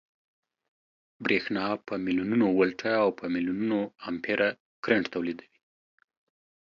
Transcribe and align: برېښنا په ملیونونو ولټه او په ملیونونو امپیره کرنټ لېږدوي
برېښنا 1.23 1.65
په 1.87 1.93
ملیونونو 2.05 2.47
ولټه 2.59 2.91
او 3.03 3.09
په 3.19 3.25
ملیونونو 3.33 3.79
امپیره 4.09 4.47
کرنټ 4.83 5.11
لېږدوي 5.25 5.55